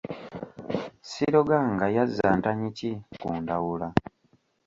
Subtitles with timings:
[1.09, 3.87] Siroganga yazza ntanyi ki ku Ndawula?